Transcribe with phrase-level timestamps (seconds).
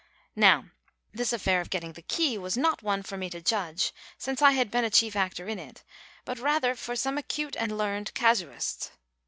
[0.35, 0.71] Now,
[1.13, 4.71] this affair of getting the key was not one for me to judge, since Ihad
[4.71, 5.83] been a chief actor in it,
[6.25, 8.93] but rather for some acute and learned casuist.